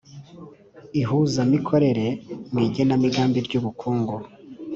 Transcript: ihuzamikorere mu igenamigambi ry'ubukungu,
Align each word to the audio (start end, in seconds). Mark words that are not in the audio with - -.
ihuzamikorere 1.01 2.07
mu 2.51 2.59
igenamigambi 2.67 3.39
ry'ubukungu, 3.45 4.15